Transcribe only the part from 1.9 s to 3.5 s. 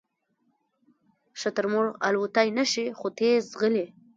الوتلی نشي خو تېز